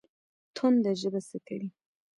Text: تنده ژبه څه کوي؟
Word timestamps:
تنده 0.55 0.91
ژبه 1.01 1.21
څه 1.29 1.37
کوي؟ 1.47 1.69